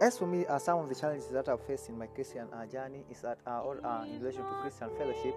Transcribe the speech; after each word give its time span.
as 0.00 0.16
for 0.16 0.26
me, 0.26 0.46
uh, 0.46 0.58
some 0.58 0.78
of 0.78 0.88
the 0.88 0.94
challenges 0.94 1.28
that 1.28 1.48
I've 1.48 1.60
faced 1.66 1.90
in 1.90 1.98
my 1.98 2.06
Christian 2.06 2.46
uh, 2.54 2.64
journey 2.64 3.04
is 3.10 3.20
that, 3.20 3.38
uh, 3.46 3.60
or 3.60 3.84
uh, 3.84 4.04
in 4.04 4.18
relation 4.20 4.42
to 4.42 4.52
Christian 4.62 4.88
fellowship, 4.96 5.34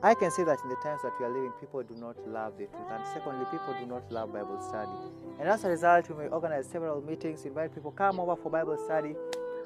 I 0.00 0.14
can 0.14 0.30
say 0.30 0.44
that 0.44 0.58
in 0.62 0.68
the 0.68 0.76
times 0.76 1.02
that 1.02 1.12
we 1.18 1.26
are 1.26 1.30
living, 1.30 1.52
people 1.58 1.82
do 1.82 1.96
not 1.96 2.16
love 2.28 2.56
the 2.56 2.66
truth, 2.66 2.86
and 2.88 3.02
secondly, 3.12 3.44
people 3.50 3.74
do 3.80 3.86
not 3.86 4.10
love 4.12 4.32
Bible 4.32 4.60
study. 4.60 4.92
And 5.40 5.48
as 5.48 5.64
a 5.64 5.68
result, 5.68 6.08
we 6.08 6.24
may 6.24 6.28
organize 6.28 6.68
several 6.68 7.02
meetings, 7.02 7.44
invite 7.44 7.74
people 7.74 7.90
come 7.90 8.20
over 8.20 8.36
for 8.36 8.48
Bible 8.48 8.78
study, 8.84 9.16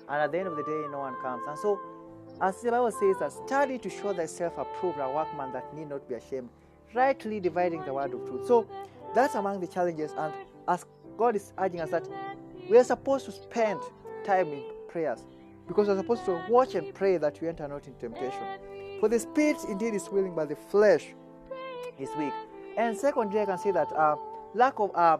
and 0.09 0.23
at 0.23 0.32
the 0.32 0.39
end 0.39 0.48
of 0.48 0.57
the 0.57 0.62
day, 0.62 0.84
no 0.91 1.00
one 1.00 1.14
comes. 1.20 1.43
And 1.46 1.59
so, 1.59 1.79
as 2.41 2.62
the 2.62 2.70
Bible 2.70 2.93
says, 2.93 3.18
that 3.20 3.32
study 3.46 3.77
to 3.77 3.91
show 3.91 4.14
thyself 4.14 4.57
approved, 4.57 4.98
a 5.00 5.11
workman 5.11 5.52
that 5.52 5.75
need 5.75 5.91
not 5.91 6.09
be 6.09 6.14
ashamed, 6.14 6.48
rightly 6.95 7.41
dividing 7.41 7.84
the 7.84 7.93
word 7.93 8.14
of 8.14 8.25
truth. 8.27 8.46
So, 8.46 8.66
that's 9.14 9.34
among 9.34 9.61
the 9.61 9.66
challenges, 9.66 10.12
and 10.16 10.32
as 10.66 10.86
God 11.18 11.36
is 11.36 11.52
urging 11.59 11.82
us 11.82 11.91
that 11.91 12.09
we 12.70 12.79
are 12.79 12.84
supposed 12.84 13.27
to 13.27 13.32
spend 13.32 13.80
time 14.25 14.48
in 14.48 14.62
prayers 14.89 15.21
because 15.67 15.89
we're 15.89 15.96
supposed 15.96 16.25
to 16.25 16.43
watch 16.49 16.75
and 16.75 16.93
pray 16.95 17.17
that 17.17 17.40
we 17.40 17.49
enter 17.49 17.67
not 17.68 17.86
in 17.86 17.95
temptation. 17.95 18.43
For 18.99 19.08
the 19.08 19.18
spirit 19.18 19.57
indeed 19.68 19.95
is 19.95 20.08
willing, 20.11 20.35
but 20.35 20.49
the 20.49 20.57
flesh 20.57 21.14
is 21.99 22.08
weak. 22.18 22.32
And 22.76 22.96
secondly, 22.96 23.40
I 23.40 23.46
can 23.46 23.59
say 23.59 23.71
that 23.71 23.93
uh, 23.93 24.17
lack 24.54 24.79
of, 24.79 24.90
uh, 24.95 25.18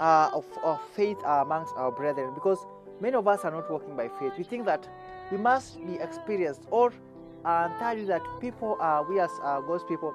uh, 0.00 0.30
of, 0.32 0.44
of 0.62 0.80
faith 0.94 1.18
amongst 1.24 1.74
our 1.76 1.92
brethren 1.92 2.32
because 2.34 2.58
many 3.00 3.14
of 3.14 3.26
us 3.28 3.44
are 3.44 3.50
not 3.50 3.70
walking 3.70 3.96
by 3.96 4.08
faith. 4.20 4.32
We 4.36 4.44
think 4.44 4.66
that 4.66 4.88
we 5.30 5.38
must 5.38 5.84
be 5.86 5.94
experienced, 5.94 6.62
or 6.70 6.92
I 7.44 7.64
uh, 7.64 7.78
thirdly, 7.78 8.04
that 8.06 8.22
people, 8.40 8.76
uh, 8.80 9.04
we 9.08 9.20
as 9.20 9.30
uh, 9.42 9.60
God's 9.60 9.84
people, 9.84 10.14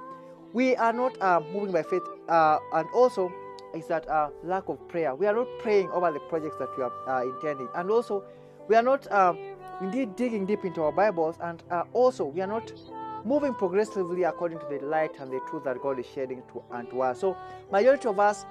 we 0.53 0.75
are 0.75 0.93
not 0.93 1.19
uh, 1.21 1.39
moving 1.53 1.71
by 1.71 1.83
faith, 1.83 2.01
uh, 2.27 2.57
and 2.73 2.87
also 2.93 3.31
is 3.73 3.87
that 3.87 4.07
uh, 4.09 4.29
lack 4.43 4.69
of 4.69 4.87
prayer. 4.87 5.15
We 5.15 5.27
are 5.27 5.33
not 5.33 5.47
praying 5.59 5.89
over 5.91 6.11
the 6.11 6.19
projects 6.19 6.57
that 6.59 6.69
we 6.77 6.83
are 6.83 6.91
uh, 7.07 7.23
intending, 7.23 7.67
and 7.75 7.89
also 7.89 8.23
we 8.67 8.75
are 8.75 8.83
not 8.83 9.07
uh, 9.11 9.33
indeed 9.81 10.15
digging 10.15 10.45
deep 10.45 10.65
into 10.65 10.83
our 10.83 10.91
Bibles, 10.91 11.35
and 11.41 11.63
uh, 11.71 11.83
also 11.93 12.25
we 12.25 12.41
are 12.41 12.47
not 12.47 12.71
moving 13.25 13.53
progressively 13.53 14.23
according 14.23 14.59
to 14.59 14.65
the 14.69 14.85
light 14.85 15.11
and 15.19 15.31
the 15.31 15.39
truth 15.49 15.63
that 15.65 15.81
God 15.81 15.99
is 15.99 16.05
shedding 16.05 16.41
to 16.53 16.63
unto 16.71 17.01
us. 17.01 17.19
So, 17.19 17.35
majority 17.71 18.07
of 18.07 18.19
us, 18.19 18.45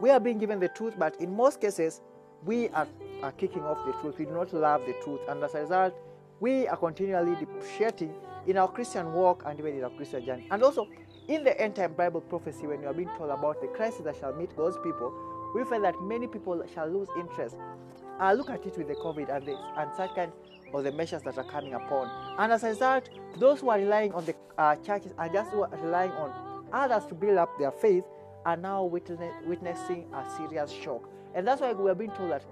we 0.00 0.10
are 0.10 0.20
being 0.20 0.38
given 0.38 0.60
the 0.60 0.68
truth, 0.68 0.94
but 0.98 1.20
in 1.20 1.34
most 1.34 1.60
cases, 1.60 2.00
we 2.44 2.68
are, 2.70 2.88
are 3.22 3.32
kicking 3.32 3.62
off 3.62 3.84
the 3.86 3.92
truth. 4.00 4.18
We 4.18 4.24
do 4.26 4.32
not 4.32 4.52
love 4.52 4.82
the 4.86 4.94
truth, 5.04 5.20
and 5.28 5.42
as 5.42 5.54
a 5.54 5.60
result, 5.60 5.94
we 6.40 6.66
are 6.66 6.76
continually 6.76 7.36
depreciating 7.36 8.12
in 8.46 8.56
our 8.56 8.68
Christian 8.68 9.12
walk 9.12 9.44
and 9.46 9.58
even 9.58 9.76
in 9.76 9.84
our 9.84 9.90
Christian 9.90 10.24
journey. 10.24 10.46
And 10.50 10.62
also, 10.62 10.88
in 11.28 11.44
the 11.44 11.58
end 11.60 11.76
time 11.76 11.94
Bible 11.94 12.20
prophecy, 12.20 12.66
when 12.66 12.82
you 12.82 12.88
are 12.88 12.94
being 12.94 13.10
told 13.16 13.30
about 13.30 13.60
the 13.60 13.68
crisis 13.68 14.02
that 14.04 14.16
shall 14.16 14.34
meet 14.34 14.54
God's 14.56 14.76
people, 14.78 15.12
we 15.54 15.64
find 15.64 15.84
that 15.84 15.94
many 16.02 16.26
people 16.26 16.62
shall 16.74 16.88
lose 16.88 17.08
interest. 17.18 17.56
Uh, 18.20 18.32
look 18.32 18.50
at 18.50 18.64
it 18.66 18.76
with 18.76 18.88
the 18.88 18.94
COVID 18.94 19.34
and, 19.34 19.46
the, 19.46 19.56
and 19.76 19.90
such 19.96 20.14
kind 20.14 20.32
of 20.72 20.84
the 20.84 20.92
measures 20.92 21.22
that 21.22 21.38
are 21.38 21.44
coming 21.44 21.74
upon. 21.74 22.10
And 22.38 22.52
as 22.52 22.62
a 22.64 22.68
result, 22.68 23.08
those 23.38 23.60
who 23.60 23.70
are 23.70 23.78
relying 23.78 24.12
on 24.12 24.24
the 24.24 24.34
uh, 24.58 24.76
churches 24.76 25.12
and 25.18 25.32
just 25.32 25.50
who 25.50 25.62
are 25.62 25.70
relying 25.82 26.12
on 26.12 26.64
others 26.72 27.06
to 27.06 27.14
build 27.14 27.38
up 27.38 27.58
their 27.58 27.70
faith 27.70 28.04
are 28.44 28.56
now 28.56 28.84
witness, 28.84 29.20
witnessing 29.46 30.06
a 30.12 30.24
serious 30.36 30.70
shock. 30.70 31.08
And 31.34 31.46
that's 31.46 31.60
why 31.60 31.72
we 31.72 31.90
are 31.90 31.94
being 31.94 32.10
told 32.10 32.32
that. 32.32 32.44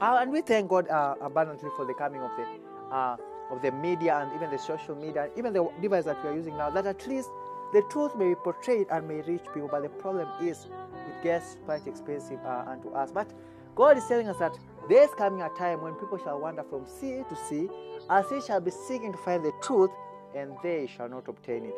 Uh, 0.00 0.18
and 0.20 0.30
we 0.30 0.40
thank 0.42 0.68
God 0.68 0.88
uh, 0.88 1.16
abundantly 1.20 1.70
for 1.76 1.84
the 1.84 1.94
coming 1.94 2.20
of 2.20 2.30
the 2.36 2.94
uh, 2.94 3.16
of 3.50 3.62
the 3.62 3.72
media 3.72 4.16
and 4.18 4.32
even 4.34 4.50
the 4.50 4.58
social 4.58 4.94
media, 4.94 5.28
even 5.36 5.52
the 5.52 5.66
devices 5.80 6.06
that 6.06 6.22
we 6.22 6.30
are 6.30 6.34
using 6.34 6.56
now, 6.56 6.70
that 6.70 6.86
at 6.86 7.06
least 7.06 7.28
the 7.72 7.82
truth 7.90 8.16
may 8.16 8.28
be 8.28 8.34
portrayed 8.34 8.86
and 8.90 9.06
may 9.06 9.20
reach 9.22 9.44
people, 9.52 9.68
but 9.70 9.82
the 9.82 9.88
problem 9.88 10.28
is 10.40 10.66
it 10.66 11.22
gets 11.22 11.56
quite 11.64 11.86
expensive 11.86 12.38
uh, 12.44 12.64
unto 12.66 12.90
us. 12.90 13.10
But 13.12 13.30
God 13.74 13.96
is 13.96 14.06
telling 14.06 14.28
us 14.28 14.38
that 14.38 14.58
there 14.88 15.02
is 15.02 15.10
coming 15.16 15.42
a 15.42 15.50
time 15.50 15.82
when 15.82 15.94
people 15.94 16.18
shall 16.18 16.40
wander 16.40 16.62
from 16.62 16.86
sea 16.86 17.22
to 17.28 17.36
sea, 17.48 17.68
as 18.08 18.28
they 18.30 18.40
shall 18.40 18.60
be 18.60 18.70
seeking 18.70 19.12
to 19.12 19.18
find 19.18 19.44
the 19.44 19.52
truth, 19.62 19.90
and 20.34 20.52
they 20.62 20.86
shall 20.86 21.08
not 21.08 21.28
obtain 21.28 21.64
it. 21.64 21.74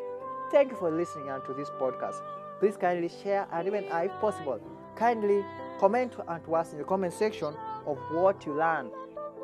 Thank 0.51 0.71
you 0.71 0.77
for 0.77 0.91
listening 0.91 1.27
to 1.27 1.55
this 1.55 1.71
podcast. 1.71 2.21
Please 2.61 2.77
kindly 2.77 3.11
share 3.23 3.47
and 3.53 3.67
even, 3.67 3.85
uh, 3.91 3.99
if 3.99 4.13
possible, 4.21 4.61
kindly 4.97 5.45
comment 5.79 6.15
unto 6.29 6.55
us 6.55 6.73
in 6.73 6.79
the 6.79 6.85
comment 6.85 7.13
section 7.13 7.55
of 7.87 7.99
what 8.11 8.45
you 8.45 8.55
learned 8.55 8.91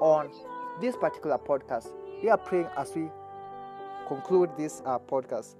on 0.00 0.30
this 0.80 0.96
particular 0.96 1.38
podcast. 1.38 1.92
We 2.22 2.28
are 2.28 2.36
praying 2.38 2.68
as 2.76 2.94
we 2.94 3.08
conclude 4.06 4.50
this 4.56 4.82
uh, 4.84 4.98
podcast. 4.98 5.54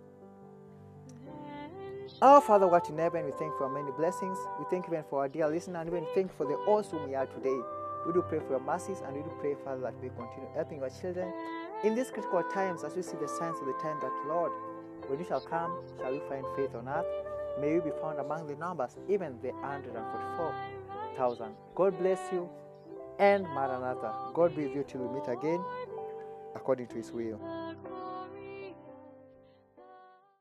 Our 2.23 2.41
Father, 2.41 2.67
what 2.67 2.89
in 2.89 2.97
heaven, 2.97 3.27
we 3.27 3.33
thank 3.33 3.53
you 3.53 3.59
for 3.59 3.69
many 3.69 3.93
blessings. 3.93 4.39
We 4.59 4.65
thank 4.71 4.87
you 4.87 4.95
even 4.95 5.05
for 5.11 5.21
our 5.21 5.29
dear 5.29 5.49
listener, 5.49 5.81
and 5.81 5.89
even 5.91 6.07
thank 6.15 6.29
you 6.29 6.35
for 6.39 6.47
the 6.47 6.55
awesome 6.65 7.07
we 7.07 7.15
are 7.15 7.27
today. 7.27 7.61
We 8.07 8.15
do 8.15 8.23
pray 8.23 8.39
for 8.39 8.53
your 8.53 8.61
mercies, 8.61 9.03
and 9.07 9.15
we 9.15 9.23
do 9.23 9.31
pray, 9.39 9.55
Father, 9.63 9.83
that 9.83 10.01
we 10.01 10.09
continue 10.09 10.49
helping 10.55 10.79
your 10.79 10.89
children 10.89 11.31
in 11.85 11.95
these 11.95 12.11
critical 12.11 12.43
times 12.55 12.85
as 12.85 12.97
we 12.97 13.03
see 13.03 13.19
the 13.21 13.29
signs 13.29 13.59
of 13.61 13.67
the 13.67 13.75
time 13.83 13.99
that, 14.01 14.13
Lord, 14.27 14.51
when 15.09 15.19
you 15.19 15.27
shall 15.27 15.43
come, 15.43 15.73
shall 16.01 16.11
we 16.11 16.21
find 16.21 16.47
faith 16.57 16.75
on 16.75 16.89
earth? 16.89 17.05
May 17.61 17.75
you 17.75 17.83
be 17.83 17.91
found 18.01 18.19
among 18.19 18.47
the 18.47 18.57
numbers, 18.57 18.97
even 19.11 19.39
the 19.43 19.51
144,000. 19.51 21.55
God 21.75 21.99
bless 21.99 22.33
you, 22.33 22.49
and 23.19 23.45
Maranatha. 23.45 24.15
God 24.33 24.57
be 24.57 24.69
with 24.69 24.75
you 24.75 24.85
till 24.89 25.03
we 25.03 25.21
meet 25.21 25.29
again, 25.29 25.63
according 26.55 26.87
to 26.87 26.97
his 26.97 27.13
will. 27.13 27.39